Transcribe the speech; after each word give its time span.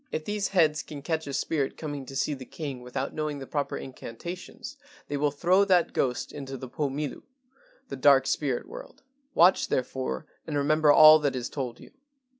If 0.11 0.25
these 0.25 0.47
heads 0.47 0.81
can 0.81 1.03
catch 1.03 1.27
a 1.27 1.31
spirit 1.33 1.77
coming 1.77 2.07
to 2.07 2.15
see 2.15 2.33
the 2.33 2.43
king 2.43 2.81
without 2.81 3.13
knowing 3.13 3.37
the 3.37 3.45
proper 3.45 3.77
incantations, 3.77 4.75
they 5.09 5.15
will 5.15 5.29
throw 5.29 5.63
that 5.65 5.93
ghost 5.93 6.31
into 6.31 6.57
the 6.57 6.67
Po 6.67 6.89
Milu 6.89 7.21
[The 7.89 7.97
Dark 7.97 8.25
Spirit 8.25 8.67
world]. 8.67 9.03
Watch 9.35 9.67
therefore 9.67 10.25
and 10.47 10.57
remember 10.57 10.91
all 10.91 11.19
that 11.19 11.35
is 11.35 11.49
told 11.49 11.79
you. 11.79 11.91